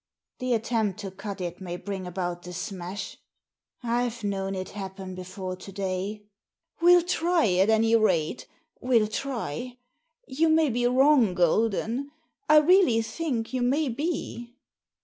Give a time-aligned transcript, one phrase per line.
[0.39, 3.17] The attempt to cut it may bring about the smash.
[3.83, 6.23] I've known it happen before to day."
[6.81, 8.47] "We'll try, at any rate—
[8.83, 9.77] ^we'U try!
[10.25, 11.35] You may be wrong.
[11.35, 12.09] Golden;
[12.49, 14.55] I really think you may be."